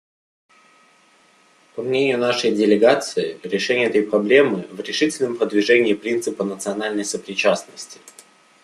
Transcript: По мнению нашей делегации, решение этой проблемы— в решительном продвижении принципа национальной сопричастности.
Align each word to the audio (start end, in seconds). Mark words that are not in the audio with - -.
По 1.75 1.83
мнению 1.83 2.17
нашей 2.17 2.49
делегации, 2.53 3.39
решение 3.43 3.85
этой 3.85 4.01
проблемы— 4.01 4.65
в 4.71 4.79
решительном 4.79 5.37
продвижении 5.37 5.93
принципа 5.93 6.43
национальной 6.43 7.05
сопричастности. 7.05 7.99